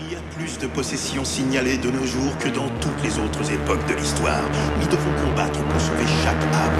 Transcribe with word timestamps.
Il 0.00 0.12
y 0.12 0.16
a 0.16 0.20
plus 0.36 0.58
de 0.58 0.68
possessions 0.68 1.24
signalées 1.24 1.76
de 1.76 1.90
nos 1.90 2.06
jours 2.06 2.38
que 2.38 2.48
dans 2.48 2.68
toutes 2.80 3.02
les 3.02 3.18
autres 3.18 3.50
époques 3.50 3.84
de 3.88 3.94
l'histoire. 3.94 4.44
Nous 4.80 4.86
devons 4.86 5.10
combattre 5.24 5.60
pour 5.64 5.80
sauver 5.80 6.06
chaque 6.22 6.40
âme. 6.54 6.70